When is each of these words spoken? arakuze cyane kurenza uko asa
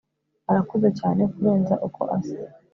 arakuze 0.49 0.87
cyane 0.99 1.21
kurenza 1.33 1.75
uko 1.87 2.01
asa 2.17 2.37